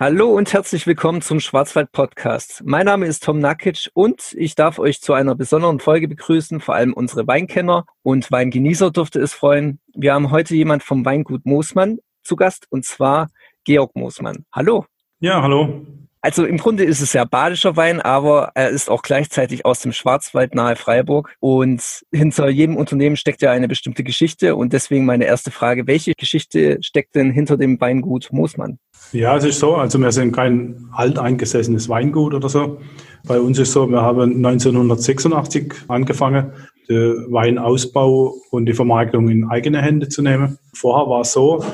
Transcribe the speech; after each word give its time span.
Hallo 0.00 0.30
und 0.30 0.50
herzlich 0.54 0.86
willkommen 0.86 1.20
zum 1.20 1.40
Schwarzwald 1.40 1.92
Podcast. 1.92 2.62
Mein 2.64 2.86
Name 2.86 3.04
ist 3.04 3.22
Tom 3.22 3.38
Nakic 3.38 3.90
und 3.92 4.34
ich 4.38 4.54
darf 4.54 4.78
euch 4.78 5.02
zu 5.02 5.12
einer 5.12 5.34
besonderen 5.34 5.78
Folge 5.78 6.08
begrüßen, 6.08 6.60
vor 6.60 6.74
allem 6.74 6.94
unsere 6.94 7.26
Weinkenner 7.26 7.84
und 8.02 8.32
Weingenießer 8.32 8.92
durfte 8.92 9.20
es 9.20 9.34
freuen. 9.34 9.78
Wir 9.92 10.14
haben 10.14 10.30
heute 10.30 10.56
jemand 10.56 10.84
vom 10.84 11.04
Weingut 11.04 11.44
Moosmann 11.44 11.98
zu 12.22 12.34
Gast 12.34 12.66
und 12.70 12.86
zwar 12.86 13.28
Georg 13.64 13.94
Moosmann. 13.94 14.46
Hallo. 14.50 14.86
Ja, 15.18 15.42
hallo. 15.42 15.84
Also 16.22 16.44
im 16.44 16.58
Grunde 16.58 16.84
ist 16.84 17.00
es 17.00 17.14
ja 17.14 17.24
badischer 17.24 17.76
Wein, 17.76 18.00
aber 18.00 18.52
er 18.54 18.68
ist 18.68 18.90
auch 18.90 19.02
gleichzeitig 19.02 19.64
aus 19.64 19.80
dem 19.80 19.92
Schwarzwald 19.92 20.54
nahe 20.54 20.76
Freiburg. 20.76 21.34
Und 21.40 21.82
hinter 22.12 22.50
jedem 22.50 22.76
Unternehmen 22.76 23.16
steckt 23.16 23.40
ja 23.40 23.50
eine 23.52 23.68
bestimmte 23.68 24.04
Geschichte. 24.04 24.54
Und 24.54 24.74
deswegen 24.74 25.06
meine 25.06 25.24
erste 25.24 25.50
Frage, 25.50 25.86
welche 25.86 26.12
Geschichte 26.14 26.78
steckt 26.82 27.14
denn 27.14 27.30
hinter 27.30 27.56
dem 27.56 27.80
Weingut 27.80 28.28
Moosmann? 28.32 28.78
Ja, 29.12 29.36
es 29.36 29.44
ist 29.44 29.60
so, 29.60 29.76
also 29.76 29.98
wir 29.98 30.12
sind 30.12 30.32
kein 30.32 30.88
alteingesessenes 30.92 31.88
Weingut 31.88 32.34
oder 32.34 32.50
so. 32.50 32.80
Bei 33.26 33.40
uns 33.40 33.58
ist 33.58 33.72
so, 33.72 33.88
wir 33.90 34.02
haben 34.02 34.44
1986 34.44 35.72
angefangen, 35.88 36.52
den 36.88 37.32
Weinausbau 37.32 38.34
und 38.50 38.66
die 38.66 38.74
Vermarktung 38.74 39.28
in 39.28 39.48
eigene 39.48 39.80
Hände 39.80 40.08
zu 40.08 40.22
nehmen. 40.22 40.58
Vorher 40.74 41.08
war 41.08 41.22
es 41.22 41.32
so, 41.32 41.64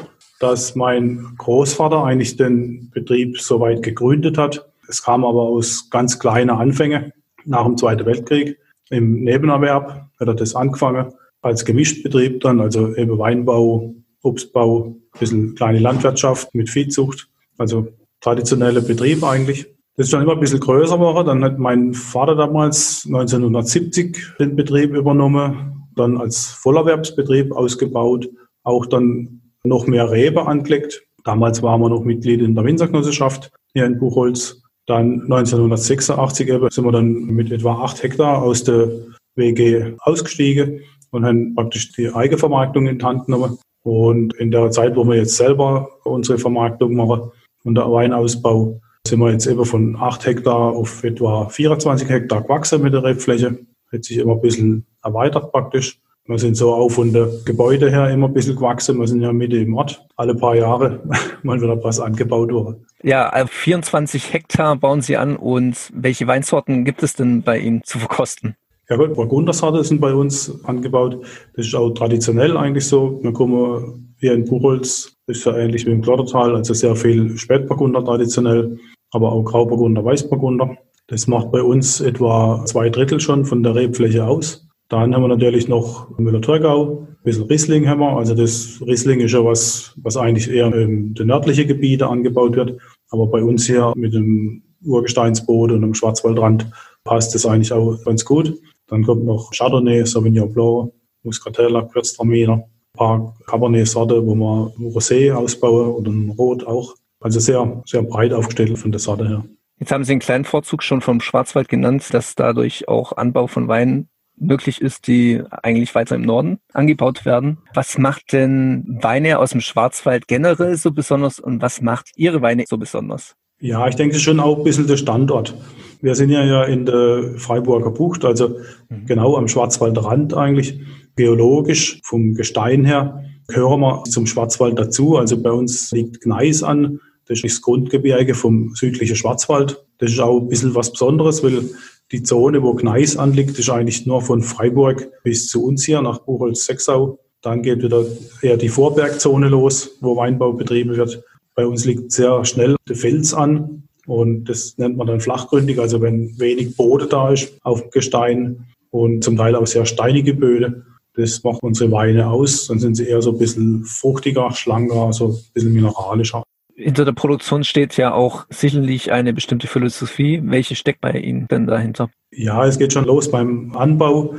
dass 0.40 0.74
mein 0.74 1.34
Großvater 1.38 2.04
eigentlich 2.04 2.36
den 2.36 2.90
Betrieb 2.90 3.40
soweit 3.40 3.82
gegründet 3.82 4.38
hat. 4.38 4.68
Es 4.88 5.02
kam 5.02 5.24
aber 5.24 5.42
aus 5.42 5.88
ganz 5.90 6.18
kleinen 6.18 6.50
Anfängen 6.50 7.12
nach 7.44 7.64
dem 7.64 7.76
Zweiten 7.76 8.06
Weltkrieg. 8.06 8.58
Im 8.90 9.24
Nebenerwerb 9.24 10.08
hat 10.18 10.28
er 10.28 10.34
das 10.34 10.54
angefangen 10.54 11.12
als 11.42 11.64
Gemischtbetrieb 11.64 12.40
dann, 12.40 12.60
also 12.60 12.94
eben 12.96 13.18
Weinbau, 13.18 13.94
Obstbau, 14.22 14.96
ein 15.14 15.18
bisschen 15.18 15.54
kleine 15.54 15.78
Landwirtschaft 15.78 16.54
mit 16.54 16.68
Viehzucht, 16.68 17.28
also 17.56 17.88
traditionelle 18.20 18.82
Betrieb 18.82 19.22
eigentlich. 19.22 19.66
Das 19.96 20.06
ist 20.06 20.12
dann 20.12 20.22
immer 20.22 20.32
ein 20.32 20.40
bisschen 20.40 20.60
größer 20.60 20.96
geworden. 20.96 21.26
Dann 21.26 21.44
hat 21.44 21.58
mein 21.58 21.94
Vater 21.94 22.34
damals 22.34 23.04
1970 23.06 24.34
den 24.38 24.56
Betrieb 24.56 24.94
übernommen, 24.94 25.86
dann 25.94 26.18
als 26.18 26.46
Vollerwerbsbetrieb 26.46 27.52
ausgebaut, 27.52 28.28
auch 28.62 28.84
dann 28.84 29.40
noch 29.68 29.86
mehr 29.86 30.10
Rebe 30.10 30.46
angelegt. 30.46 31.04
Damals 31.24 31.62
waren 31.62 31.80
wir 31.80 31.88
noch 31.88 32.04
Mitglied 32.04 32.40
in 32.40 32.54
der 32.54 32.64
Winzergenossenschaft 32.64 33.50
hier 33.72 33.84
in 33.84 33.98
Buchholz. 33.98 34.62
Dann 34.86 35.22
1986 35.22 36.48
eben 36.48 36.70
sind 36.70 36.84
wir 36.84 36.92
dann 36.92 37.12
mit 37.26 37.50
etwa 37.50 37.82
acht 37.82 38.02
Hektar 38.02 38.42
aus 38.42 38.62
der 38.62 38.88
WG 39.34 39.94
ausgestiegen 39.98 40.80
und 41.10 41.24
haben 41.24 41.54
praktisch 41.54 41.92
die 41.92 42.12
Eigenvermarktung 42.12 42.86
in 42.86 42.98
die 42.98 43.04
Hand 43.04 43.26
genommen. 43.26 43.58
Und 43.82 44.34
in 44.34 44.50
der 44.50 44.70
Zeit, 44.70 44.96
wo 44.96 45.04
wir 45.04 45.16
jetzt 45.16 45.36
selber 45.36 45.88
unsere 46.04 46.38
Vermarktung 46.38 46.94
machen 46.94 47.30
und 47.64 47.74
der 47.74 47.90
Weinausbau, 47.90 48.80
sind 49.06 49.20
wir 49.20 49.30
jetzt 49.30 49.46
eben 49.46 49.64
von 49.64 49.96
acht 49.96 50.26
Hektar 50.26 50.72
auf 50.72 51.04
etwa 51.04 51.48
24 51.48 52.08
Hektar 52.08 52.42
gewachsen 52.42 52.82
mit 52.82 52.92
der 52.92 53.04
Rebfläche. 53.04 53.58
Hat 53.92 54.04
sich 54.04 54.18
immer 54.18 54.34
ein 54.34 54.40
bisschen 54.40 54.86
erweitert 55.02 55.52
praktisch. 55.52 56.00
Wir 56.28 56.38
sind 56.38 56.56
so 56.56 56.74
auch 56.74 56.88
von 56.88 57.12
der 57.12 57.28
Gebäude 57.44 57.88
her 57.88 58.10
immer 58.10 58.26
ein 58.26 58.34
bisschen 58.34 58.56
gewachsen. 58.56 58.98
Wir 58.98 59.06
sind 59.06 59.20
ja 59.20 59.32
Mitte 59.32 59.58
im 59.58 59.74
Ort. 59.74 60.04
Alle 60.16 60.34
paar 60.34 60.56
Jahre 60.56 61.00
mal 61.44 61.60
wieder 61.60 61.82
was 61.84 62.00
angebaut 62.00 62.52
wurde. 62.52 62.80
Ja, 63.02 63.30
24 63.46 64.24
also 64.24 64.32
Hektar 64.32 64.76
bauen 64.76 65.02
Sie 65.02 65.16
an 65.16 65.36
und 65.36 65.92
welche 65.94 66.26
Weinsorten 66.26 66.84
gibt 66.84 67.04
es 67.04 67.14
denn 67.14 67.42
bei 67.42 67.58
Ihnen 67.58 67.82
zu 67.84 68.00
verkosten? 68.00 68.56
Ja 68.88 68.96
gut, 68.96 69.14
Burgundersorte 69.14 69.84
sind 69.84 70.00
bei 70.00 70.14
uns 70.14 70.64
angebaut. 70.64 71.24
Das 71.54 71.66
ist 71.66 71.74
auch 71.74 71.90
traditionell 71.90 72.56
eigentlich 72.56 72.86
so. 72.86 73.20
Wir 73.22 73.32
kommen 73.32 74.14
hier 74.18 74.32
in 74.34 74.44
Buchholz, 74.44 75.16
das 75.26 75.38
ist 75.38 75.44
ja 75.44 75.56
ähnlich 75.56 75.86
wie 75.86 75.90
im 75.90 76.02
Klottertal, 76.02 76.56
also 76.56 76.74
sehr 76.74 76.96
viel 76.96 77.36
Spätburgunder 77.36 78.04
traditionell, 78.04 78.78
aber 79.12 79.30
auch 79.30 79.42
Grauburgunder, 79.44 80.04
Weißburgunder. 80.04 80.76
Das 81.08 81.28
macht 81.28 81.52
bei 81.52 81.62
uns 81.62 82.00
etwa 82.00 82.64
zwei 82.64 82.90
Drittel 82.90 83.20
schon 83.20 83.44
von 83.44 83.62
der 83.62 83.74
Rebfläche 83.76 84.26
aus. 84.26 84.65
Dann 84.88 85.14
haben 85.14 85.22
wir 85.22 85.28
natürlich 85.28 85.68
noch 85.68 86.16
Müller-Thurgau, 86.16 87.06
ein 87.08 87.16
bisschen 87.24 87.44
Riesling 87.44 87.88
haben 87.88 88.00
wir. 88.00 88.16
Also 88.16 88.34
das 88.34 88.80
Riesling 88.86 89.20
ist 89.20 89.32
ja 89.32 89.44
was, 89.44 89.94
was 89.96 90.16
eigentlich 90.16 90.48
eher 90.48 90.72
in 90.74 91.14
den 91.14 91.26
nördlichen 91.26 91.66
Gebieten 91.66 92.04
angebaut 92.04 92.54
wird. 92.54 92.80
Aber 93.10 93.26
bei 93.26 93.42
uns 93.42 93.66
hier 93.66 93.92
mit 93.96 94.14
dem 94.14 94.62
Urgesteinsboden 94.84 95.76
und 95.76 95.82
dem 95.82 95.94
Schwarzwaldrand 95.94 96.70
passt 97.02 97.34
das 97.34 97.46
eigentlich 97.46 97.72
auch 97.72 97.96
ganz 98.04 98.24
gut. 98.24 98.54
Dann 98.86 99.04
kommt 99.04 99.24
noch 99.24 99.50
Chardonnay, 99.50 100.04
Sauvignon 100.04 100.52
Blanc, 100.52 100.92
Muscatella, 101.24 101.80
Gewürztraminer, 101.80 102.54
ein 102.54 102.96
paar 102.96 103.34
Cabernet-Sorte, 103.46 104.24
wo 104.24 104.36
wir 104.36 104.72
Rosé 104.78 105.32
ausbauen 105.32 105.94
oder 105.94 106.10
ein 106.12 106.30
Rot 106.30 106.64
auch. 106.64 106.94
Also 107.20 107.40
sehr, 107.40 107.82
sehr 107.86 108.02
breit 108.02 108.32
aufgestellt 108.32 108.78
von 108.78 108.92
der 108.92 109.00
Sorte 109.00 109.28
her. 109.28 109.44
Jetzt 109.80 109.90
haben 109.90 110.04
Sie 110.04 110.12
einen 110.12 110.20
kleinen 110.20 110.44
Vorzug 110.44 110.82
schon 110.82 111.00
vom 111.00 111.20
Schwarzwald 111.20 111.68
genannt, 111.68 112.14
dass 112.14 112.36
dadurch 112.36 112.88
auch 112.88 113.16
Anbau 113.16 113.48
von 113.48 113.66
Wein 113.66 114.08
möglich 114.36 114.80
ist, 114.80 115.06
die 115.06 115.42
eigentlich 115.62 115.94
weiter 115.94 116.14
im 116.14 116.22
Norden 116.22 116.58
angebaut 116.72 117.24
werden. 117.24 117.58
Was 117.74 117.98
macht 117.98 118.32
denn 118.32 118.98
Weine 119.02 119.38
aus 119.38 119.50
dem 119.50 119.60
Schwarzwald 119.60 120.28
generell 120.28 120.76
so 120.76 120.92
besonders 120.92 121.38
und 121.38 121.62
was 121.62 121.80
macht 121.80 122.10
Ihre 122.16 122.42
Weine 122.42 122.64
so 122.68 122.78
besonders? 122.78 123.34
Ja, 123.58 123.88
ich 123.88 123.96
denke 123.96 124.18
schon 124.18 124.38
auch 124.38 124.58
ein 124.58 124.64
bisschen 124.64 124.86
der 124.86 124.98
Standort. 124.98 125.54
Wir 126.02 126.14
sind 126.14 126.30
ja, 126.30 126.64
in 126.64 126.84
der 126.84 127.34
Freiburger 127.38 127.90
Bucht, 127.90 128.24
also 128.24 128.58
mhm. 128.90 129.06
genau 129.06 129.36
am 129.36 129.48
Schwarzwaldrand 129.48 130.34
eigentlich. 130.34 130.80
Geologisch 131.16 132.00
vom 132.04 132.34
Gestein 132.34 132.84
her 132.84 133.24
gehören 133.48 133.80
wir 133.80 134.04
zum 134.04 134.26
Schwarzwald 134.26 134.78
dazu. 134.78 135.16
Also 135.16 135.40
bei 135.40 135.50
uns 135.50 135.90
liegt 135.92 136.20
Gneis 136.20 136.62
an. 136.62 137.00
Das 137.26 137.38
ist 137.42 137.44
das 137.44 137.62
Grundgebirge 137.62 138.34
vom 138.34 138.74
südlichen 138.74 139.16
Schwarzwald. 139.16 139.84
Das 139.98 140.12
ist 140.12 140.20
auch 140.20 140.38
ein 140.38 140.48
bisschen 140.48 140.74
was 140.74 140.92
Besonderes, 140.92 141.42
weil 141.42 141.70
die 142.12 142.22
Zone, 142.22 142.62
wo 142.62 142.74
Gneis 142.74 143.16
anliegt, 143.16 143.58
ist 143.58 143.70
eigentlich 143.70 144.06
nur 144.06 144.22
von 144.22 144.42
Freiburg 144.42 145.10
bis 145.22 145.48
zu 145.48 145.64
uns 145.64 145.84
hier 145.84 146.02
nach 146.02 146.20
Buchholz-Sechsau. 146.20 147.18
Dann 147.42 147.62
geht 147.62 147.82
wieder 147.82 148.04
eher 148.42 148.56
die 148.56 148.68
Vorbergzone 148.68 149.48
los, 149.48 149.96
wo 150.00 150.16
Weinbau 150.16 150.52
betrieben 150.52 150.96
wird. 150.96 151.22
Bei 151.54 151.66
uns 151.66 151.84
liegt 151.84 152.12
sehr 152.12 152.44
schnell 152.44 152.76
der 152.88 152.96
Fels 152.96 153.34
an 153.34 153.88
und 154.06 154.44
das 154.44 154.78
nennt 154.78 154.96
man 154.96 155.06
dann 155.06 155.20
flachgründig, 155.20 155.80
also 155.80 156.00
wenn 156.00 156.38
wenig 156.38 156.76
Boden 156.76 157.08
da 157.08 157.30
ist 157.32 157.56
auf 157.62 157.90
Gestein 157.90 158.66
und 158.90 159.24
zum 159.24 159.36
Teil 159.36 159.56
auch 159.56 159.66
sehr 159.66 159.86
steinige 159.86 160.34
Böden. 160.34 160.84
Das 161.14 161.42
macht 161.42 161.62
unsere 161.62 161.90
Weine 161.92 162.28
aus. 162.28 162.66
Dann 162.66 162.78
sind 162.78 162.94
sie 162.94 163.08
eher 163.08 163.22
so 163.22 163.32
ein 163.32 163.38
bisschen 163.38 163.84
fruchtiger, 163.84 164.52
schlanker, 164.52 165.12
so 165.12 165.28
ein 165.28 165.36
bisschen 165.54 165.72
mineralischer 165.72 166.45
hinter 166.76 167.04
der 167.04 167.12
Produktion 167.12 167.64
steht 167.64 167.96
ja 167.96 168.12
auch 168.12 168.46
sicherlich 168.50 169.10
eine 169.10 169.32
bestimmte 169.32 169.66
Philosophie. 169.66 170.40
Welche 170.44 170.76
steckt 170.76 171.00
bei 171.00 171.12
Ihnen 171.12 171.48
denn 171.48 171.66
dahinter? 171.66 172.10
Ja, 172.30 172.66
es 172.66 172.78
geht 172.78 172.92
schon 172.92 173.06
los 173.06 173.30
beim 173.30 173.74
Anbau 173.74 174.34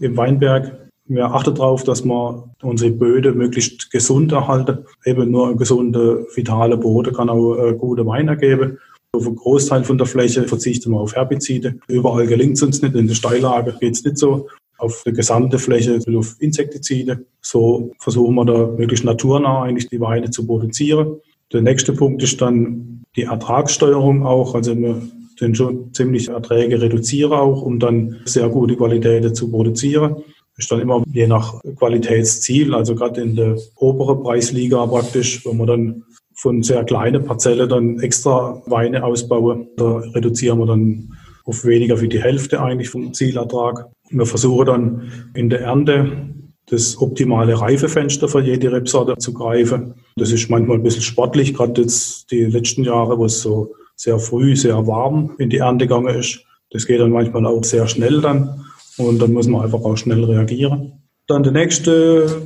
im 0.00 0.16
Weinberg. 0.16 0.78
Wir 1.06 1.26
achten 1.26 1.54
darauf, 1.54 1.84
dass 1.84 2.04
wir 2.04 2.50
unsere 2.62 2.90
Böden 2.90 3.36
möglichst 3.36 3.90
gesund 3.90 4.32
erhalten. 4.32 4.78
Eben 5.04 5.30
nur 5.30 5.50
ein 5.50 5.56
gesunder, 5.56 6.24
vitaler 6.34 6.76
Boden 6.76 7.12
kann 7.12 7.28
auch 7.28 7.56
äh, 7.56 7.74
gute 7.74 8.06
Wein 8.06 8.28
ergeben. 8.28 8.78
Auf 9.14 9.26
einen 9.26 9.36
Großteil 9.36 9.84
von 9.84 9.98
der 9.98 10.06
Fläche 10.06 10.44
verzichten 10.44 10.92
wir 10.92 11.00
auf 11.00 11.14
Herbizide. 11.14 11.74
Überall 11.88 12.26
gelingt 12.26 12.54
es 12.54 12.62
uns 12.62 12.80
nicht. 12.80 12.94
In 12.94 13.08
der 13.08 13.14
Steillage 13.14 13.76
geht 13.78 13.94
es 13.94 14.04
nicht 14.04 14.16
so. 14.16 14.48
Auf 14.78 15.02
der 15.04 15.12
gesamten 15.12 15.58
Fläche 15.58 16.00
auf 16.16 16.36
Insektizide. 16.38 17.26
So 17.42 17.92
versuchen 17.98 18.34
wir 18.36 18.46
da 18.46 18.66
möglichst 18.66 19.04
naturnah 19.04 19.64
eigentlich 19.64 19.88
die 19.88 20.00
Weine 20.00 20.30
zu 20.30 20.46
produzieren. 20.46 21.20
Der 21.52 21.62
nächste 21.62 21.92
Punkt 21.92 22.22
ist 22.22 22.40
dann 22.40 23.02
die 23.16 23.24
Ertragssteuerung 23.24 24.24
auch. 24.24 24.54
Also 24.54 24.76
wir 24.76 25.02
sind 25.38 25.56
schon 25.56 25.92
ziemlich 25.92 26.28
Erträge 26.28 26.80
reduzieren 26.80 27.32
auch, 27.32 27.62
um 27.62 27.78
dann 27.78 28.20
sehr 28.24 28.48
gute 28.48 28.76
Qualitäten 28.76 29.34
zu 29.34 29.50
produzieren. 29.50 30.16
Ist 30.56 30.70
dann 30.70 30.80
immer 30.80 31.02
je 31.12 31.26
nach 31.26 31.60
Qualitätsziel, 31.76 32.74
also 32.74 32.94
gerade 32.94 33.22
in 33.22 33.36
der 33.36 33.56
oberen 33.76 34.22
Preisliga 34.22 34.86
praktisch, 34.86 35.44
wenn 35.46 35.56
man 35.56 35.66
dann 35.66 36.02
von 36.34 36.62
sehr 36.62 36.84
kleinen 36.84 37.24
Parzellen 37.24 37.68
dann 37.68 38.00
extra 38.00 38.62
Weine 38.66 39.04
ausbauen, 39.04 39.68
da 39.76 39.96
reduzieren 40.14 40.58
wir 40.58 40.66
dann 40.66 41.16
auf 41.44 41.64
weniger 41.64 42.00
wie 42.00 42.08
die 42.08 42.22
Hälfte 42.22 42.62
eigentlich 42.62 42.88
vom 42.88 43.12
Zielertrag. 43.12 43.86
Wir 44.10 44.26
versuchen 44.26 44.66
dann 44.66 45.12
in 45.34 45.50
der 45.50 45.62
Ernte 45.62 46.32
das 46.66 47.00
optimale 47.00 47.60
Reifefenster 47.60 48.28
für 48.28 48.40
jede 48.40 48.72
Rebsorte 48.72 49.16
zu 49.18 49.32
greifen. 49.32 49.94
Das 50.16 50.32
ist 50.32 50.48
manchmal 50.48 50.78
ein 50.78 50.82
bisschen 50.82 51.02
sportlich, 51.02 51.54
gerade 51.54 51.82
jetzt 51.82 52.30
die 52.30 52.44
letzten 52.44 52.84
Jahre, 52.84 53.18
wo 53.18 53.24
es 53.26 53.40
so 53.40 53.74
sehr 53.96 54.18
früh, 54.18 54.56
sehr 54.56 54.86
warm 54.86 55.34
in 55.38 55.50
die 55.50 55.58
Ernte 55.58 55.86
gegangen 55.86 56.14
ist. 56.14 56.44
Das 56.70 56.86
geht 56.86 57.00
dann 57.00 57.10
manchmal 57.10 57.46
auch 57.46 57.62
sehr 57.64 57.86
schnell 57.86 58.20
dann 58.20 58.64
und 58.96 59.20
dann 59.20 59.32
muss 59.32 59.46
man 59.46 59.62
einfach 59.62 59.82
auch 59.82 59.96
schnell 59.96 60.24
reagieren. 60.24 61.02
Dann 61.26 61.42
der 61.42 61.52
nächste 61.52 62.42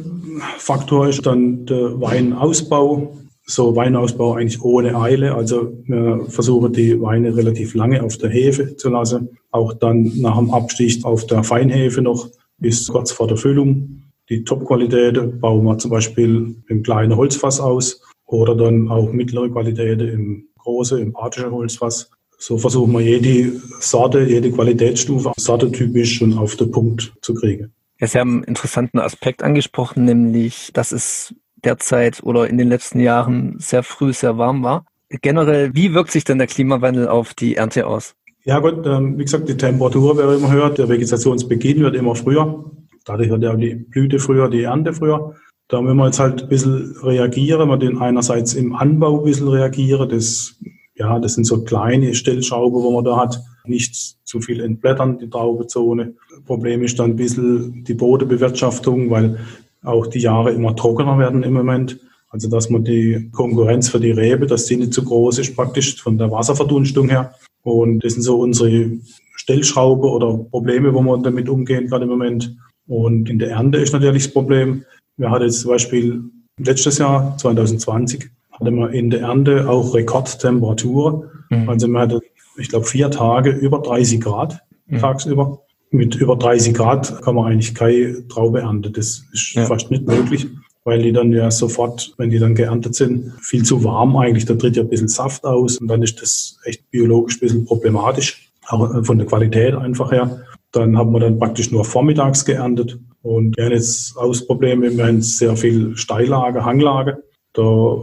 Faktor 0.59 1.09
ist 1.09 1.25
dann 1.25 1.67
der 1.67 2.01
Weinausbau. 2.01 3.17
So 3.49 3.77
Weinausbau 3.77 4.35
eigentlich 4.35 4.61
ohne 4.63 4.97
Eile. 5.01 5.35
Also 5.35 5.73
wir 5.85 6.27
versuchen 6.29 6.73
die 6.73 7.01
Weine 7.01 7.37
relativ 7.37 7.75
lange 7.75 8.03
auf 8.03 8.19
der 8.19 8.31
Hefe 8.31 8.77
zu 8.77 8.89
lassen. 8.89 9.39
Auch 9.53 9.73
dann 9.73 10.13
nach 10.17 10.37
dem 10.37 10.51
Abstich 10.51 11.05
auf 11.05 11.27
der 11.27 11.45
Feinhefe 11.45 12.03
noch 12.03 12.29
bis 12.59 12.89
kurz 12.89 13.13
vor 13.13 13.29
der 13.29 13.37
Füllung. 13.37 14.03
Die 14.29 14.43
Top-Qualität 14.43 15.41
bauen 15.41 15.65
wir 15.65 15.79
zum 15.79 15.93
Beispiel 15.93 16.57
im 16.69 16.83
kleinen 16.83 17.17
Holzfass 17.17 17.61
aus 17.61 18.03
oder 18.25 18.57
dann 18.57 18.89
auch 18.89 19.13
mittlere 19.13 19.49
Qualität 19.49 20.01
im 20.01 20.49
große 20.59 21.01
empathische 21.01 21.51
Holzfass. 21.51 22.11
So 22.39 22.59
versuchen 22.59 22.93
wir 22.93 23.01
jede 23.01 23.53
Sorte, 23.81 24.23
jede 24.25 24.51
Qualitätsstufe 24.51 25.33
sortetypisch 25.37 26.21
und 26.23 26.37
auf 26.37 26.57
den 26.57 26.71
Punkt 26.71 27.15
zu 27.23 27.35
kriegen. 27.35 27.73
Ja, 27.99 28.07
Sie 28.09 28.19
haben 28.19 28.35
einen 28.35 28.45
interessanten 28.45 28.99
Aspekt 28.99 29.43
angesprochen, 29.43 30.05
nämlich, 30.05 30.71
dass 30.75 30.93
es 30.93 31.35
derzeit 31.65 32.23
oder 32.23 32.49
in 32.49 32.59
den 32.59 32.69
letzten 32.69 33.01
Jahren 33.01 33.57
sehr 33.59 33.83
früh 33.83 34.13
sehr 34.13 34.37
warm 34.37 34.63
war. 34.63 34.85
Generell, 35.09 35.75
wie 35.75 35.95
wirkt 35.95 36.11
sich 36.11 36.25
denn 36.25 36.39
der 36.39 36.49
Klimawandel 36.49 37.09
auf 37.09 37.33
die 37.33 37.57
Ernte 37.57 37.87
aus? 37.87 38.17
Ja 38.45 38.59
gut, 38.59 38.87
ähm, 38.87 39.19
wie 39.19 39.25
gesagt, 39.25 39.49
die 39.49 39.57
Temperatur, 39.57 40.17
wer 40.17 40.35
immer 40.35 40.53
hört, 40.53 40.79
der 40.79 40.89
Vegetationsbeginn 40.89 41.81
wird 41.81 41.97
immer 41.97 42.15
früher. 42.15 42.71
Dadurch 43.07 43.31
wird 43.31 43.43
ja 43.43 43.55
die 43.55 43.75
Blüte 43.75 44.19
früher, 44.19 44.51
die 44.51 44.65
Ernte 44.65 44.93
früher. 44.93 45.35
Da 45.69 45.81
müssen 45.81 45.97
wir 45.97 46.07
jetzt 46.07 46.21
halt 46.21 46.43
ein 46.43 46.49
bisschen 46.49 46.97
reagieren, 47.03 47.69
wir 47.69 47.77
den 47.79 47.99
einerseits 47.99 48.55
im 48.55 48.75
Anbau 48.75 49.19
ein 49.19 49.25
bisschen 49.25 49.49
reagieren, 49.49 50.09
das, 50.09 50.57
ja, 50.95 51.19
das 51.19 51.35
sind 51.35 51.45
so 51.45 51.65
kleine 51.65 52.15
Stellschrauben, 52.15 52.83
wo 52.83 52.91
man 52.93 53.05
da 53.05 53.17
hat, 53.17 53.41
nicht 53.65 54.17
zu 54.25 54.41
viel 54.41 54.61
entblättern, 54.61 55.19
die 55.19 55.31
Traubezone. 55.31 56.15
Problem 56.47 56.83
ist 56.83 56.99
dann 56.99 57.13
ein 57.13 57.17
bisschen 57.17 57.85
die 57.85 57.95
Bodebewirtschaftung, 57.95 59.11
weil 59.11 59.39
auch 59.83 60.07
die 60.07 60.21
Jahre 60.21 60.53
immer 60.53 60.75
trockener 60.77 61.19
werden 61.19 61.43
im 61.43 61.55
Moment. 61.55 61.99
Also 62.31 62.49
dass 62.49 62.71
man 62.71 62.85
die 62.85 63.31
Konkurrenz 63.33 63.89
für 63.89 64.01
die 64.01 64.11
Rebe, 64.11 64.47
dass 64.47 64.67
die 64.67 64.77
nicht 64.77 64.93
zu 64.93 65.05
groß 65.05 65.39
ist 65.39 65.57
praktisch 65.57 66.03
von 66.03 66.19
der 66.19 66.31
Wasserverdunstung 66.31 67.09
her. 67.09 67.35
Und 67.63 68.05
das 68.05 68.15
sind 68.15 68.23
so 68.23 68.39
unsere 68.39 68.91
Stellschraube 69.37 70.09
oder 70.09 70.37
Probleme, 70.39 70.93
wo 70.93 71.03
wir 71.03 71.19
damit 71.19 71.49
umgehen 71.49 71.87
gerade 71.87 72.05
im 72.05 72.11
Moment. 72.11 72.57
Und 72.87 73.29
in 73.29 73.39
der 73.39 73.51
Ernte 73.51 73.79
ist 73.79 73.93
natürlich 73.93 74.25
das 74.25 74.33
Problem. 74.33 74.85
Wir 75.17 75.31
hatten 75.31 75.45
jetzt 75.45 75.61
zum 75.61 75.71
Beispiel 75.71 76.25
letztes 76.59 76.99
Jahr, 76.99 77.37
2020, 77.39 78.31
hatten 78.53 78.77
wir 78.77 78.91
in 78.91 79.11
der 79.11 79.21
Ernte 79.21 79.69
auch 79.69 79.95
Rekordtemperaturen. 79.95 81.29
Mhm. 81.51 81.69
Also 81.69 81.89
wir 81.89 82.01
hatten, 82.01 82.21
ich 82.57 82.69
glaube, 82.69 82.87
vier 82.87 83.11
Tage 83.11 83.51
über 83.51 83.81
30 83.81 84.21
Grad 84.21 84.61
mhm. 84.87 84.99
tagsüber. 84.99 85.63
Mit 85.91 86.17
über 86.17 86.37
30 86.37 86.75
Grad 86.75 87.23
kann 87.23 87.35
man 87.37 87.53
eigentlich 87.53 87.75
keine 87.75 88.27
Traube 88.29 88.61
ernten. 88.61 88.93
Das 88.93 89.23
ist 89.33 89.53
ja. 89.55 89.67
fast 89.67 89.91
nicht 89.91 90.07
möglich, 90.07 90.47
weil 90.85 91.03
die 91.03 91.13
dann 91.13 91.33
ja 91.33 91.51
sofort, 91.51 92.13
wenn 92.19 92.31
die 92.31 92.39
dann 92.39 92.55
geerntet 92.55 92.95
sind, 92.95 93.33
viel 93.41 93.65
zu 93.65 93.85
warm 93.85 94.17
eigentlich. 94.17 94.45
Da 94.45 94.55
tritt 94.55 94.77
ja 94.77 94.83
ein 94.83 94.89
bisschen 94.89 95.09
Saft 95.09 95.45
aus 95.45 95.79
und 95.79 95.89
dann 95.89 96.03
ist 96.03 96.21
das 96.21 96.59
echt 96.65 96.91
biologisch 96.91 97.37
ein 97.37 97.41
bisschen 97.41 97.65
problematisch, 97.65 98.51
auch 98.67 99.05
von 99.05 99.19
der 99.19 99.27
Qualität 99.27 99.75
einfach 99.75 100.11
her. 100.11 100.45
Dann 100.77 100.99
haben 100.99 101.11
wir 101.13 101.21
dann 101.21 101.39
praktisch 101.39 101.71
nur 101.73 101.87
vormittags 101.87 102.45
geerntet 102.45 102.99
und 103.23 103.57
wir 103.57 103.65
haben 103.65 103.73
jetzt 103.73 104.15
Ausprobleme. 104.19 104.95
Wir 104.95 105.07
haben 105.07 105.23
sehr 105.23 105.57
viel 105.57 105.97
Steillage, 105.97 106.67
Hanglage. 106.67 107.23
Da 107.55 107.63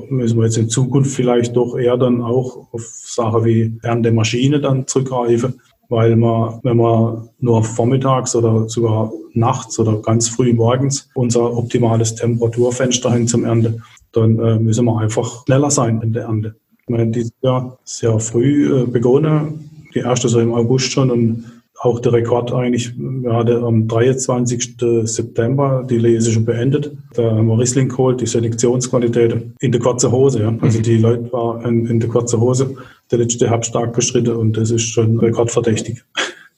müssen 0.10 0.40
wir 0.40 0.46
jetzt 0.46 0.58
in 0.58 0.70
Zukunft 0.70 1.12
vielleicht 1.12 1.56
doch 1.56 1.78
eher 1.78 1.98
dann 1.98 2.24
auch 2.24 2.74
auf 2.74 2.82
Sachen 2.82 3.46
wie 3.46 3.78
Erntemaschine 3.84 4.60
dann 4.60 4.88
zurückgreifen, 4.88 5.62
weil 5.90 6.16
man, 6.16 6.62
wenn 6.64 6.78
man 6.78 7.30
nur 7.40 7.64
vormittags 7.64 8.36
oder 8.36 8.68
sogar 8.68 9.12
nachts 9.34 9.78
oder 9.78 10.02
ganz 10.02 10.30
früh 10.30 10.52
morgens 10.52 11.12
unser 11.14 11.56
optimales 11.56 12.16
Temperaturfenster 12.16 13.14
hin 13.14 13.28
zum 13.28 13.46
Ernte, 13.46 13.84
dann 14.14 14.40
äh, 14.40 14.58
müssen 14.58 14.86
wir 14.86 15.00
einfach 15.00 15.46
schneller 15.46 15.70
sein 15.70 16.02
in 16.02 16.14
der 16.14 16.24
Ernte. 16.24 16.56
Wir 16.88 16.98
haben 16.98 17.12
dieses 17.12 17.34
Jahr 17.44 17.78
sehr 17.84 18.20
früh 18.20 18.82
äh, 18.82 18.86
begonnen, 18.88 19.70
die 19.94 20.00
erste 20.00 20.28
so 20.28 20.40
im 20.40 20.56
August 20.56 20.92
schon 20.92 21.12
und 21.12 21.46
auch 21.80 22.00
der 22.00 22.14
Rekord 22.14 22.54
eigentlich. 22.54 22.94
Wir 22.98 23.34
hatten 23.34 23.64
am 23.64 23.88
23. 23.88 24.78
September 25.04 25.86
die 25.90 25.98
Lese 25.98 26.32
schon 26.32 26.46
beendet. 26.46 26.96
Da 27.16 27.32
haben 27.32 27.48
wir 27.48 27.60
Riesling 27.60 27.90
geholt, 27.90 28.22
die 28.22 28.26
Selektionsqualität 28.26 29.36
in 29.60 29.72
der 29.72 29.82
kurzen 29.82 30.12
Hose. 30.12 30.44
Ja. 30.44 30.56
Also 30.62 30.82
die 30.82 30.98
Leute 30.98 31.32
waren 31.34 31.86
in 31.86 32.00
der 32.00 32.10
kurzen 32.10 32.40
Hose. 32.40 32.76
Der 33.12 33.20
letzte 33.20 33.50
hat 33.50 33.66
stark 33.66 33.94
bestritten 33.94 34.36
und 34.36 34.56
das 34.56 34.72
ist 34.72 34.84
schon 34.84 35.20
rekordverdächtig. 35.20 36.04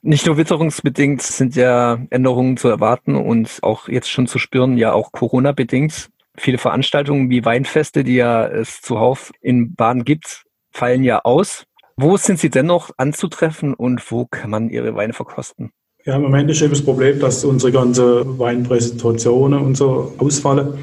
Nicht 0.02 0.28
nur 0.28 0.38
witterungsbedingt 0.38 1.24
sind 1.24 1.56
ja 1.56 1.98
Änderungen 2.12 2.58
zu 2.58 2.68
erwarten 2.68 3.16
und 3.16 3.58
auch 3.64 3.88
jetzt 3.88 4.10
schon 4.10 4.28
zu 4.28 4.38
spüren, 4.38 4.78
ja 4.78 4.94
auch 4.94 5.12
Corona-bedingt. 5.12 6.10
Viele 6.38 6.60
Veranstaltungen 6.60 7.32
wie 7.32 7.44
Weinfeste, 7.44 8.04
die 8.04 8.16
ja 8.16 8.46
es 8.46 8.82
zuhauf 8.82 9.32
in 9.42 9.74
Baden 9.74 10.04
gibt, 10.04 10.44
fallen 10.72 11.04
ja 11.04 11.22
aus. 11.24 11.66
Wo 11.98 12.18
sind 12.18 12.40
Sie 12.40 12.50
dennoch 12.50 12.92
anzutreffen 12.98 13.74
und 13.74 14.12
wo 14.12 14.26
kann 14.26 14.50
man 14.50 14.70
Ihre 14.70 14.96
Weine 14.96 15.14
verkosten? 15.14 15.72
Ja, 16.04 16.18
im 16.18 16.24
Moment 16.24 16.52
ist 16.52 16.62
eben 16.62 16.72
das 16.72 16.84
Problem, 16.84 17.20
dass 17.20 17.46
unsere 17.46 17.72
ganze 17.72 18.38
Weinpräsentationen 18.38 19.62
und 19.62 19.78
so 19.78 20.14
ausfallen. 20.18 20.74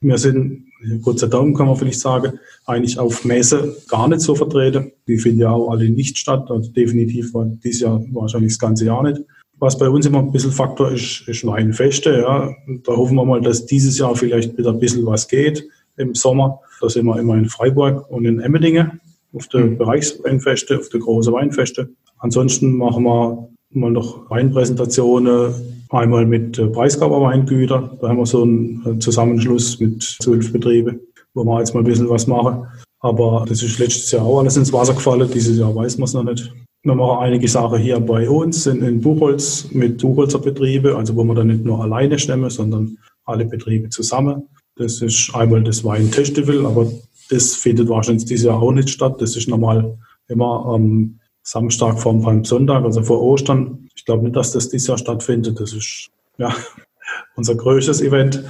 Wir 0.00 0.18
sind, 0.18 0.66
Gott 1.02 1.20
sei 1.20 1.28
Dank 1.28 1.56
kann 1.56 1.68
man 1.68 1.76
vielleicht 1.76 2.00
sagen, 2.00 2.40
eigentlich 2.66 2.98
auf 2.98 3.24
Messe 3.24 3.76
gar 3.88 4.08
nicht 4.08 4.20
so 4.20 4.34
vertreten. 4.34 4.90
Die 5.06 5.18
finden 5.18 5.40
ja 5.40 5.50
auch 5.50 5.70
alle 5.70 5.88
nicht 5.88 6.18
statt. 6.18 6.50
Also 6.50 6.72
definitiv 6.72 7.32
war 7.34 7.44
dieses 7.46 7.82
Jahr 7.82 8.02
wahrscheinlich 8.10 8.54
das 8.54 8.58
ganze 8.58 8.84
Jahr 8.84 9.04
nicht. 9.04 9.22
Was 9.60 9.78
bei 9.78 9.88
uns 9.88 10.06
immer 10.06 10.18
ein 10.18 10.32
bisschen 10.32 10.52
Faktor 10.52 10.90
ist, 10.90 11.22
ist 11.28 11.46
Weinfeste. 11.46 12.18
Ja. 12.18 12.50
Da 12.84 12.96
hoffen 12.96 13.14
wir 13.14 13.24
mal, 13.24 13.40
dass 13.40 13.64
dieses 13.64 13.96
Jahr 13.96 14.16
vielleicht 14.16 14.58
wieder 14.58 14.70
ein 14.70 14.80
bisschen 14.80 15.06
was 15.06 15.28
geht 15.28 15.68
im 15.96 16.16
Sommer. 16.16 16.60
Da 16.80 16.88
sind 16.88 17.06
wir 17.06 17.18
immer 17.18 17.36
in 17.36 17.48
Freiburg 17.48 18.10
und 18.10 18.24
in 18.24 18.40
Emmendingen 18.40 19.00
auf 19.32 19.48
der 19.48 19.60
mhm. 19.60 19.78
Bereichsweinfeste, 19.78 20.78
auf 20.78 20.88
der 20.88 21.00
großen 21.00 21.32
Weinfeste. 21.32 21.90
Ansonsten 22.18 22.76
machen 22.76 23.04
wir 23.04 23.48
mal 23.70 23.90
noch 23.90 24.30
Weinpräsentationen, 24.30 25.54
einmal 25.90 26.26
mit 26.26 26.58
äh, 26.58 26.66
Preisgaberweingüter. 26.66 27.98
Da 28.00 28.08
haben 28.08 28.18
wir 28.18 28.26
so 28.26 28.42
einen 28.42 28.82
äh, 28.86 28.98
Zusammenschluss 28.98 29.78
mit 29.80 30.02
zwölf 30.02 30.52
Betrieben, 30.52 31.00
wo 31.34 31.44
wir 31.44 31.58
jetzt 31.60 31.74
mal 31.74 31.80
ein 31.80 31.86
bisschen 31.86 32.08
was 32.08 32.26
machen. 32.26 32.66
Aber 33.00 33.44
das 33.48 33.62
ist 33.62 33.78
letztes 33.78 34.10
Jahr 34.10 34.24
auch 34.24 34.40
alles 34.40 34.56
ins 34.56 34.72
Wasser 34.72 34.94
gefallen. 34.94 35.30
Dieses 35.32 35.58
Jahr 35.58 35.74
weiß 35.74 35.98
man 35.98 36.04
es 36.04 36.14
noch 36.14 36.24
nicht. 36.24 36.52
Wir 36.82 36.94
machen 36.94 37.18
einige 37.18 37.48
Sachen 37.48 37.78
hier 37.78 38.00
bei 38.00 38.28
uns 38.28 38.66
in, 38.66 38.82
in 38.82 39.00
Buchholz 39.00 39.68
mit 39.72 40.00
Buchholzer 40.00 40.38
Betriebe, 40.38 40.96
also 40.96 41.14
wo 41.16 41.24
wir 41.24 41.34
dann 41.34 41.48
nicht 41.48 41.64
nur 41.64 41.82
alleine 41.82 42.18
stemmen, 42.18 42.50
sondern 42.50 42.96
alle 43.24 43.44
Betriebe 43.44 43.88
zusammen. 43.88 44.48
Das 44.76 45.02
ist 45.02 45.34
einmal 45.34 45.62
das 45.64 45.84
Weinfestival, 45.84 46.64
aber 46.64 46.90
das 47.30 47.54
findet 47.54 47.88
wahrscheinlich 47.88 48.24
dieses 48.24 48.46
Jahr 48.46 48.60
auch 48.60 48.72
nicht 48.72 48.90
statt. 48.90 49.20
Das 49.20 49.36
ist 49.36 49.48
normal 49.48 49.98
immer 50.28 50.66
am 50.66 51.18
Samstag 51.42 51.98
vor 51.98 52.12
dem 52.12 52.22
Palmsonntag, 52.22 52.84
also 52.84 53.02
vor 53.02 53.22
Ostern. 53.22 53.88
Ich 53.94 54.04
glaube 54.04 54.24
nicht, 54.24 54.36
dass 54.36 54.52
das 54.52 54.68
dieses 54.68 54.88
Jahr 54.88 54.98
stattfindet. 54.98 55.58
Das 55.60 55.72
ist 55.72 56.10
ja 56.38 56.54
unser 57.36 57.54
größtes 57.54 58.02
Event, 58.02 58.44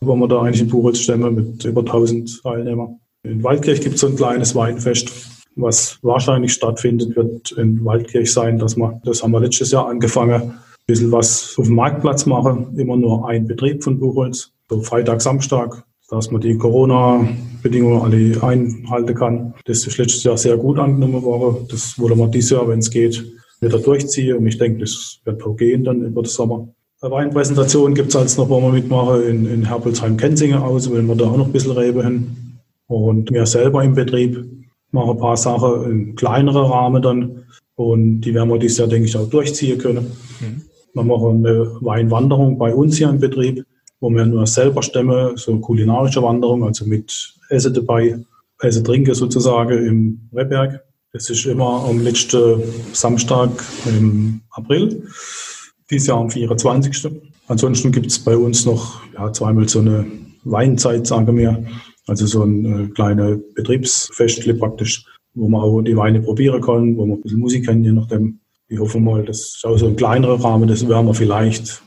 wo 0.00 0.14
wir 0.16 0.28
da 0.28 0.42
eigentlich 0.42 0.62
in 0.62 0.68
Buchholz 0.68 1.00
stemmen 1.00 1.34
mit 1.34 1.64
über 1.64 1.80
1000 1.80 2.42
Teilnehmern. 2.42 3.00
In 3.24 3.42
Waldkirch 3.42 3.80
gibt 3.80 3.96
es 3.96 4.00
so 4.00 4.06
ein 4.06 4.16
kleines 4.16 4.54
Weinfest, 4.54 5.10
was 5.56 5.98
wahrscheinlich 6.02 6.52
stattfindet, 6.52 7.16
wird 7.16 7.50
in 7.52 7.84
Waldkirch 7.84 8.32
sein, 8.32 8.58
dass 8.58 8.76
wir, 8.76 9.00
das 9.04 9.22
haben 9.22 9.32
wir 9.32 9.40
letztes 9.40 9.72
Jahr 9.72 9.88
angefangen, 9.88 10.32
ein 10.32 10.58
bisschen 10.86 11.10
was 11.10 11.56
auf 11.58 11.66
dem 11.66 11.74
Marktplatz 11.74 12.26
machen. 12.26 12.78
Immer 12.78 12.96
nur 12.96 13.28
ein 13.28 13.48
Betrieb 13.48 13.82
von 13.82 13.98
Buchholz. 13.98 14.52
So 14.70 14.80
Freitag, 14.82 15.20
Samstag 15.20 15.84
dass 16.08 16.30
man 16.30 16.40
die 16.40 16.56
Corona-Bedingungen 16.56 18.00
alle 18.00 18.42
einhalten 18.42 19.14
kann. 19.14 19.54
Das 19.66 19.86
ist 19.86 19.98
letztes 19.98 20.24
Jahr 20.24 20.38
sehr 20.38 20.56
gut 20.56 20.78
angenommen 20.78 21.22
worden. 21.22 21.66
Das 21.70 21.98
wollen 21.98 22.18
wir 22.18 22.28
dieses 22.28 22.50
Jahr, 22.50 22.66
wenn 22.68 22.78
es 22.78 22.90
geht, 22.90 23.24
wieder 23.60 23.78
durchziehen. 23.78 24.38
Und 24.38 24.46
ich 24.46 24.58
denke, 24.58 24.80
das 24.80 25.20
wird 25.24 25.44
auch 25.44 25.56
gehen 25.56 25.84
dann 25.84 26.02
über 26.02 26.22
den 26.22 26.28
Sommer. 26.28 26.68
Eine 27.00 27.12
Weinpräsentation 27.12 27.94
gibt 27.94 28.08
es 28.08 28.16
als 28.16 28.36
noch, 28.38 28.48
wo 28.48 28.60
wir 28.60 28.72
mitmachen, 28.72 29.22
in, 29.22 29.46
in 29.46 29.68
Herpolsheim-Kenzingen 29.68 30.58
aus, 30.58 30.90
wenn 30.92 31.06
wir 31.06 31.14
da 31.14 31.26
auch 31.26 31.36
noch 31.36 31.46
ein 31.46 31.52
bisschen 31.52 31.72
Rebe 31.72 32.02
hin. 32.02 32.58
Und 32.86 33.30
wir 33.30 33.44
selber 33.46 33.84
im 33.84 33.94
Betrieb 33.94 34.44
machen 34.90 35.10
ein 35.10 35.18
paar 35.18 35.36
Sachen 35.36 35.90
in 35.90 36.16
kleinerer 36.16 36.70
Rahmen 36.70 37.02
dann. 37.02 37.44
Und 37.76 38.22
die 38.22 38.34
werden 38.34 38.48
wir 38.48 38.58
dieses 38.58 38.78
Jahr, 38.78 38.88
denke 38.88 39.06
ich, 39.06 39.16
auch 39.16 39.28
durchziehen 39.28 39.78
können. 39.78 40.10
Mhm. 40.40 40.62
Wir 40.94 41.02
machen 41.04 41.46
eine 41.46 41.70
Weinwanderung 41.82 42.58
bei 42.58 42.74
uns 42.74 42.96
hier 42.96 43.10
im 43.10 43.20
Betrieb 43.20 43.64
wo 44.00 44.10
wir 44.10 44.24
nur 44.26 44.46
selber 44.46 44.82
stemmen, 44.82 45.36
so 45.36 45.58
kulinarische 45.58 46.22
Wanderung, 46.22 46.64
also 46.64 46.86
mit 46.86 47.34
Essen 47.48 47.74
dabei, 47.74 48.18
Essen 48.60 48.84
trinken 48.84 49.14
sozusagen 49.14 49.86
im 49.86 50.20
Webberg. 50.32 50.82
Das 51.12 51.30
ist 51.30 51.46
immer 51.46 51.84
am 51.88 52.00
letzten 52.00 52.62
Samstag 52.92 53.50
im 53.86 54.40
April, 54.50 55.02
dieses 55.90 56.08
Jahr 56.08 56.18
am 56.18 56.30
24. 56.30 57.10
Ansonsten 57.46 57.92
gibt 57.92 58.06
es 58.06 58.18
bei 58.18 58.36
uns 58.36 58.66
noch 58.66 59.00
ja, 59.14 59.32
zweimal 59.32 59.68
so 59.68 59.80
eine 59.80 60.04
Weinzeit, 60.44 61.06
sagen 61.06 61.36
wir, 61.36 61.64
also 62.06 62.26
so 62.26 62.42
ein 62.42 62.64
äh, 62.64 62.88
kleines 62.88 63.38
Betriebsfestle 63.54 64.54
praktisch, 64.54 65.06
wo 65.34 65.48
man 65.48 65.62
auch 65.62 65.80
die 65.82 65.96
Weine 65.96 66.20
probieren 66.20 66.60
kann, 66.60 66.96
wo 66.96 67.06
man 67.06 67.18
ein 67.18 67.22
bisschen 67.22 67.40
Musik 67.40 67.66
kann, 67.66 67.84
je 67.84 67.92
nachdem. 67.92 68.40
Ich 68.70 68.78
hoffe 68.78 69.00
mal, 69.00 69.24
das 69.24 69.56
ist 69.56 69.64
auch 69.64 69.78
so 69.78 69.86
ein 69.86 69.96
kleinerer 69.96 70.44
Rahmen, 70.44 70.68
das 70.68 70.86
werden 70.86 71.06
wir 71.06 71.14
vielleicht 71.14 71.82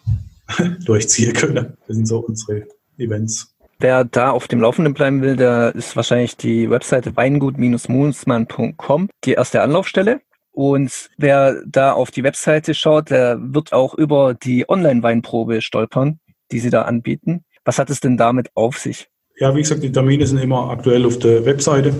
durchziehen 0.85 1.33
können. 1.33 1.77
Das 1.87 1.95
sind 1.95 2.07
so 2.07 2.19
unsere 2.19 2.67
Events. 2.97 3.55
Wer 3.79 4.03
da 4.03 4.31
auf 4.31 4.47
dem 4.47 4.61
Laufenden 4.61 4.93
bleiben 4.93 5.21
will, 5.21 5.35
der 5.35 5.73
ist 5.75 5.95
wahrscheinlich 5.95 6.37
die 6.37 6.69
Webseite 6.69 7.15
weingut-mulsmann.com 7.15 9.09
die 9.23 9.33
erste 9.33 9.61
Anlaufstelle. 9.61 10.21
Und 10.51 11.09
wer 11.17 11.63
da 11.65 11.93
auf 11.93 12.11
die 12.11 12.23
Webseite 12.23 12.73
schaut, 12.73 13.09
der 13.09 13.39
wird 13.41 13.73
auch 13.73 13.95
über 13.95 14.35
die 14.35 14.69
Online-Weinprobe 14.69 15.61
stolpern, 15.61 16.19
die 16.51 16.59
sie 16.59 16.69
da 16.69 16.83
anbieten. 16.83 17.43
Was 17.65 17.79
hat 17.79 17.89
es 17.89 18.01
denn 18.01 18.17
damit 18.17 18.49
auf 18.53 18.77
sich? 18.77 19.07
Ja, 19.37 19.55
wie 19.55 19.61
gesagt, 19.61 19.81
die 19.81 19.91
Termine 19.91 20.27
sind 20.27 20.37
immer 20.37 20.69
aktuell 20.69 21.05
auf 21.05 21.17
der 21.17 21.45
Webseite 21.45 21.93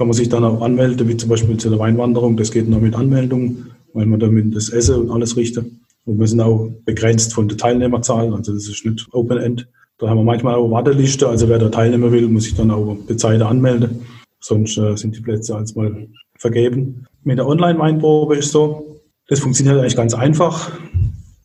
kann 0.00 0.06
man 0.06 0.14
sich 0.14 0.30
dann 0.30 0.44
auch 0.44 0.62
anmelden, 0.62 1.06
wie 1.08 1.16
zum 1.18 1.28
Beispiel 1.28 1.58
zu 1.58 1.68
der 1.68 1.78
Weinwanderung. 1.78 2.34
Das 2.38 2.50
geht 2.50 2.66
nur 2.66 2.80
mit 2.80 2.94
Anmeldung, 2.94 3.66
weil 3.92 4.06
man 4.06 4.18
damit 4.18 4.56
das 4.56 4.70
Essen 4.70 4.94
und 4.94 5.10
alles 5.10 5.36
richtet. 5.36 5.66
Und 6.10 6.18
wir 6.18 6.26
sind 6.26 6.40
auch 6.40 6.68
begrenzt 6.84 7.32
von 7.34 7.46
der 7.46 7.56
Teilnehmerzahl, 7.56 8.34
also 8.34 8.52
das 8.52 8.66
ist 8.66 8.84
nicht 8.84 9.06
Open 9.12 9.38
End. 9.38 9.68
Da 9.98 10.08
haben 10.08 10.18
wir 10.18 10.24
manchmal 10.24 10.56
auch 10.56 10.68
Warteliste, 10.68 11.28
also 11.28 11.48
wer 11.48 11.60
da 11.60 11.68
teilnehmen 11.68 12.10
will, 12.10 12.26
muss 12.26 12.44
sich 12.44 12.56
dann 12.56 12.72
auch 12.72 12.96
bezahlt 13.06 13.40
anmelden. 13.42 14.00
Sonst 14.40 14.76
äh, 14.76 14.96
sind 14.96 15.16
die 15.16 15.20
Plätze 15.20 15.54
als 15.54 15.76
mal 15.76 16.08
vergeben. 16.36 17.06
Mit 17.22 17.38
der 17.38 17.46
Online-Weinprobe 17.46 18.38
ist 18.38 18.50
so, 18.50 19.00
das 19.28 19.38
funktioniert 19.38 19.78
eigentlich 19.78 19.94
ganz 19.94 20.12
einfach. 20.12 20.72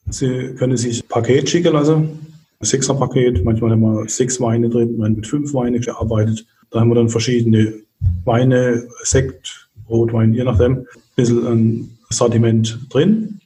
Sie 0.09 0.55
können 0.57 0.77
sich 0.77 1.03
ein 1.03 1.09
Paket 1.09 1.47
schicken 1.47 1.73
lassen, 1.73 2.19
ein 2.59 2.65
Sechser-Paket. 2.65 3.45
Manchmal 3.45 3.69
haben 3.69 3.81
wir 3.81 4.09
sechs 4.09 4.41
Weine 4.41 4.69
drin, 4.69 4.97
man 4.97 5.13
mit 5.13 5.27
fünf 5.27 5.53
Weine 5.53 5.79
gearbeitet. 5.79 6.43
Da 6.71 6.79
haben 6.79 6.89
wir 6.89 6.95
dann 6.95 7.09
verschiedene 7.09 7.71
Weine, 8.23 8.87
Sekt, 9.03 9.69
Rotwein, 9.87 10.33
je 10.33 10.43
nachdem, 10.43 10.77
ein 10.77 10.85
bisschen 11.15 11.45
ein 11.45 11.97
Sortiment 12.09 12.79
drin. 12.89 13.41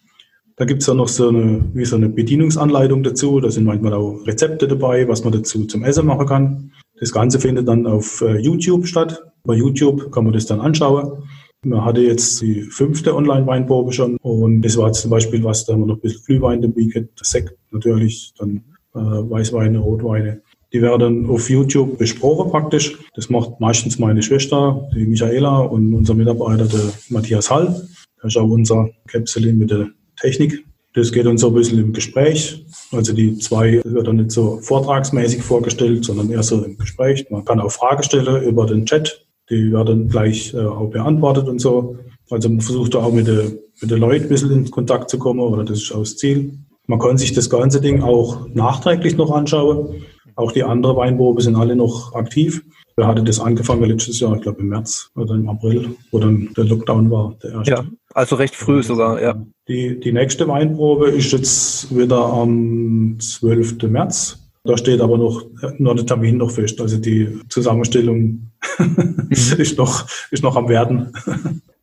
Da 0.59 0.65
gibt 0.65 0.81
es 0.81 0.87
dann 0.87 0.97
noch 0.97 1.07
so 1.07 1.29
eine, 1.29 1.63
wie 1.73 1.85
so 1.85 1.95
eine 1.95 2.09
Bedienungsanleitung 2.09 3.01
dazu. 3.01 3.39
Da 3.39 3.49
sind 3.49 3.63
manchmal 3.63 3.93
auch 3.93 4.19
Rezepte 4.27 4.67
dabei, 4.67 5.07
was 5.07 5.23
man 5.23 5.31
dazu 5.31 5.63
zum 5.65 5.85
Essen 5.85 6.05
machen 6.05 6.27
kann. 6.27 6.71
Das 6.99 7.13
Ganze 7.13 7.39
findet 7.39 7.65
dann 7.69 7.87
auf 7.87 8.21
äh, 8.21 8.37
YouTube 8.39 8.85
statt. 8.85 9.23
Bei 9.45 9.55
YouTube 9.55 10.11
kann 10.11 10.25
man 10.25 10.33
das 10.33 10.47
dann 10.47 10.59
anschauen. 10.59 11.23
Man 11.63 11.85
hatte 11.85 12.01
jetzt 12.01 12.41
die 12.41 12.63
fünfte 12.63 13.15
Online-Weinprobe 13.15 13.93
schon 13.93 14.17
und 14.17 14.61
das 14.61 14.75
war 14.75 14.87
jetzt 14.87 15.01
zum 15.01 15.11
Beispiel 15.11 15.41
was, 15.45 15.65
da 15.65 15.73
haben 15.73 15.81
wir 15.81 15.87
noch 15.87 15.95
ein 15.95 16.01
bisschen 16.01 16.23
Glühwein 16.25 16.61
dabei, 16.61 17.07
Sekt 17.21 17.55
natürlich, 17.71 18.33
dann 18.37 18.63
äh, 18.95 18.99
Weißweine, 18.99 19.79
Rotweine. 19.79 20.41
Die 20.73 20.81
werden 20.81 21.29
auf 21.29 21.49
YouTube 21.49 21.97
besprochen 21.97 22.51
praktisch. 22.51 22.99
Das 23.15 23.29
macht 23.29 23.61
meistens 23.61 23.97
meine 23.97 24.21
Schwester, 24.21 24.89
die 24.93 25.05
Michaela 25.05 25.59
und 25.59 25.93
unser 25.93 26.15
Mitarbeiter, 26.15 26.65
der 26.65 26.91
Matthias 27.07 27.49
Hall. 27.49 27.87
Das 28.21 28.33
ist 28.33 28.37
auch 28.37 28.49
unser 28.49 28.89
Käpselin 29.07 29.57
mit 29.57 29.71
der 29.71 29.89
Technik. 30.19 30.65
Das 30.93 31.11
geht 31.11 31.27
uns 31.27 31.41
so 31.41 31.49
ein 31.49 31.53
bisschen 31.53 31.79
im 31.79 31.93
Gespräch. 31.93 32.65
Also 32.91 33.13
die 33.13 33.38
zwei 33.38 33.81
wird 33.83 34.07
dann 34.07 34.17
nicht 34.17 34.31
so 34.31 34.59
vortragsmäßig 34.61 35.43
vorgestellt, 35.43 36.05
sondern 36.05 36.31
eher 36.31 36.43
so 36.43 36.63
im 36.63 36.77
Gespräch. 36.77 37.27
Man 37.29 37.45
kann 37.45 37.59
auch 37.59 37.71
Fragen 37.71 38.03
stellen 38.03 38.43
über 38.43 38.65
den 38.65 38.85
Chat. 38.85 39.25
Die 39.49 39.71
werden 39.71 40.09
gleich 40.09 40.53
äh, 40.53 40.59
auch 40.59 40.89
beantwortet 40.89 41.47
und 41.47 41.59
so. 41.59 41.97
Also 42.29 42.49
man 42.49 42.61
versucht 42.61 42.95
auch 42.95 43.11
mit 43.11 43.27
den 43.27 43.59
mit 43.81 43.91
den 43.91 43.99
Leuten 43.99 44.23
ein 44.25 44.29
bisschen 44.29 44.51
in 44.51 44.71
Kontakt 44.71 45.09
zu 45.09 45.17
kommen, 45.17 45.39
oder 45.39 45.63
das 45.63 45.83
ist 45.83 45.91
auch 45.91 45.99
das 45.99 46.17
Ziel. 46.17 46.53
Man 46.88 46.99
kann 46.99 47.17
sich 47.17 47.33
das 47.33 47.49
ganze 47.49 47.81
Ding 47.81 48.01
auch 48.01 48.47
nachträglich 48.53 49.15
noch 49.15 49.31
anschauen. 49.31 50.03
Auch 50.35 50.51
die 50.51 50.63
anderen 50.63 50.97
Weinprobe 50.97 51.41
sind 51.41 51.55
alle 51.55 51.75
noch 51.75 52.13
aktiv. 52.13 52.63
Wir 52.95 53.07
hatten 53.07 53.25
das 53.25 53.39
angefangen 53.39 53.83
letztes 53.83 54.19
Jahr, 54.19 54.35
ich 54.35 54.41
glaube 54.41 54.61
im 54.61 54.69
März 54.69 55.09
oder 55.15 55.35
im 55.35 55.47
April, 55.49 55.95
wo 56.11 56.19
dann 56.19 56.49
der 56.57 56.65
Lockdown 56.65 57.11
war, 57.11 57.35
der 57.43 57.51
erste. 57.51 57.71
Ja, 57.71 57.85
also 58.13 58.35
recht 58.35 58.55
früh 58.55 58.83
sogar, 58.83 59.21
ja. 59.21 59.35
Die, 59.67 59.99
die 59.99 60.11
nächste 60.11 60.47
Weinprobe 60.47 61.09
ist 61.09 61.31
jetzt 61.31 61.95
wieder 61.95 62.25
am 62.25 63.17
12. 63.19 63.83
März. 63.83 64.39
Da 64.63 64.77
steht 64.77 65.01
aber 65.01 65.17
noch, 65.17 65.45
noch 65.77 65.95
der 65.95 66.05
Termin 66.05 66.37
noch 66.37 66.51
fest. 66.51 66.81
Also 66.81 66.97
die 66.97 67.39
Zusammenstellung 67.49 68.51
mhm. 68.77 69.27
ist, 69.29 69.77
noch, 69.77 70.07
ist 70.31 70.43
noch 70.43 70.55
am 70.55 70.67
Werden. 70.67 71.11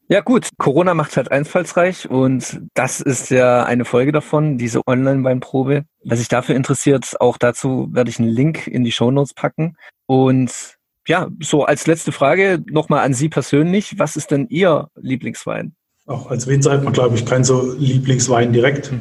Ja 0.09 0.21
gut, 0.21 0.50
Corona 0.59 0.95
macht 0.95 1.16
halt 1.16 1.33
einfallsreich 1.33 2.09
und 2.09 2.61
das 2.75 3.00
ist 3.00 3.30
ja 3.30 3.64
eine 3.64 3.85
Folge 3.85 4.12
davon, 4.12 4.56
diese 4.56 4.87
Online-Weinprobe. 4.87 5.85
Wer 6.04 6.16
sich 6.16 6.28
dafür 6.28 6.54
interessiert, 6.54 7.16
auch 7.18 7.38
dazu 7.38 7.88
werde 7.90 8.11
ich 8.11 8.21
einen 8.21 8.28
Link 8.28 8.68
in 8.68 8.85
die 8.85 8.92
Show 8.92 9.11
Notes 9.11 9.35
packen. 9.35 9.76
Und 10.06 10.76
ja, 11.09 11.28
so 11.40 11.64
als 11.64 11.88
letzte 11.88 12.12
Frage 12.12 12.62
nochmal 12.71 13.04
an 13.04 13.14
Sie 13.14 13.28
persönlich. 13.28 13.99
Was 13.99 14.14
ist 14.14 14.30
denn 14.30 14.47
Ihr 14.49 14.90
Lieblingswein? 14.95 15.75
Auch 16.07 16.31
als 16.31 16.47
Winzer 16.47 16.73
hat 16.73 16.85
man, 16.85 16.93
glaube 16.93 17.17
ich, 17.17 17.27
keinen 17.27 17.45
so 17.45 17.75
Lieblingswein 17.79 18.53
direkt. 18.53 18.93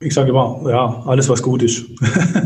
Ich 0.00 0.12
sage 0.12 0.30
immer, 0.30 0.60
ja, 0.68 1.02
alles, 1.06 1.28
was 1.28 1.42
gut 1.42 1.62
ist. 1.62 1.86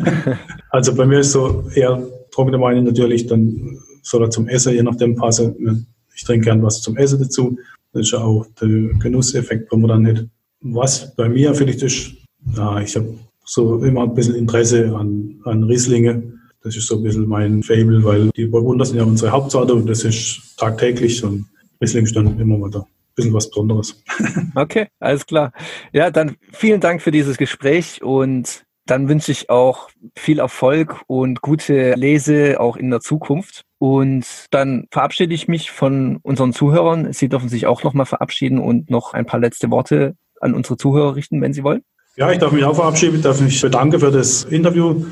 also 0.71 0.95
bei 0.95 1.07
mir 1.07 1.21
ist 1.21 1.33
so 1.33 1.65
eher 1.75 2.01
trockene 2.31 2.61
Weine 2.61 2.83
natürlich, 2.83 3.27
dann 3.27 3.79
soll 4.03 4.23
er 4.23 4.31
zum 4.31 4.47
Essen 4.47 4.75
je 4.75 4.83
nachdem 4.83 5.17
passen. 5.17 5.89
Ich 6.15 6.23
trinke 6.25 6.45
gern 6.45 6.63
was 6.63 6.83
zum 6.83 6.97
Essen 6.97 7.19
dazu. 7.19 7.59
Das 7.93 8.03
ist 8.03 8.13
ja 8.13 8.21
auch 8.21 8.47
der 8.61 8.69
Genusseffekt, 8.69 9.73
wenn 9.73 9.81
man 9.81 9.89
dann 9.89 10.03
nicht. 10.03 10.27
Was 10.61 11.15
bei 11.17 11.29
mir 11.29 11.55
vielleicht 11.55 11.83
ist, 11.83 12.13
ja, 12.57 12.81
ich 12.81 12.95
habe 12.95 13.19
so 13.45 13.83
immer 13.83 14.03
ein 14.03 14.15
bisschen 14.15 14.37
Interesse 14.37 14.95
an, 14.95 15.41
an 15.45 15.65
Rieslinge. 15.65 16.23
Das 16.63 16.77
ist 16.77 16.87
so 16.87 16.97
ein 16.97 17.03
bisschen 17.03 17.27
mein 17.27 17.63
Fable, 17.63 18.05
weil 18.05 18.31
die 18.37 18.47
Burgunder 18.47 18.85
sind 18.85 18.99
ja 18.99 19.05
unsere 19.05 19.33
Hauptsorte 19.33 19.75
und 19.75 19.89
das 19.89 20.05
ist 20.05 20.57
tagtäglich 20.57 21.25
und 21.25 21.47
Riesling 21.81 22.05
ist 22.05 22.15
dann 22.15 22.39
immer 22.39 22.59
mal 22.59 22.71
da 22.71 22.87
bisschen 23.17 23.35
was 23.35 23.49
Besonderes. 23.49 24.03
Okay, 24.55 24.89
alles 25.01 25.27
klar. 25.27 25.53
Ja, 25.93 26.11
dann 26.11 26.37
vielen 26.53 26.81
Dank 26.81 27.03
für 27.03 27.11
dieses 27.11 27.37
Gespräch 27.37 28.03
und 28.03 28.65
dann 28.87 29.09
wünsche 29.09 29.33
ich 29.33 29.51
auch 29.51 29.91
viel 30.17 30.39
Erfolg 30.39 31.03
und 31.09 31.43
gute 31.43 31.95
Lese 31.95 32.61
auch 32.61 32.77
in 32.77 32.91
der 32.91 33.01
Zukunft. 33.01 33.65
Und 33.79 34.25
dann 34.53 34.87
verabschiede 34.93 35.35
ich 35.35 35.49
mich 35.49 35.71
von 35.71 36.19
unseren 36.23 36.53
Zuhörern. 36.53 37.13
Sie 37.13 37.29
dürfen 37.29 37.49
sich 37.49 37.67
auch 37.67 37.83
nochmal 37.83 38.07
verabschieden 38.07 38.59
und 38.61 38.89
noch 38.89 39.13
ein 39.13 39.27
paar 39.27 39.41
letzte 39.41 39.71
Worte 39.71 40.15
an 40.41 40.55
unsere 40.55 40.77
Zuhörer 40.77 41.17
richten, 41.17 41.43
wenn 41.43 41.53
Sie 41.53 41.65
wollen. 41.65 41.83
Ja, 42.17 42.31
ich 42.31 42.39
darf 42.39 42.53
mich 42.53 42.65
auch 42.65 42.77
verabschieden, 42.77 43.17
Ich 43.17 43.23
darf 43.23 43.41
mich 43.41 43.61
bedanken 43.61 44.01
für 44.01 44.11
das 44.11 44.45
Interview 44.45 45.05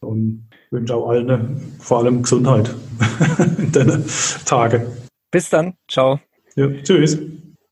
und 0.00 0.48
wünsche 0.70 0.94
auch 0.94 1.08
allen 1.08 1.76
vor 1.80 1.98
allem 1.98 2.22
Gesundheit 2.22 2.74
in 3.58 3.72
den 3.72 4.04
Tagen. 4.44 4.86
Bis 5.30 5.48
dann. 5.48 5.74
Ciao. 5.88 6.20
Ja, 6.56 6.68
tschüss. 6.82 7.18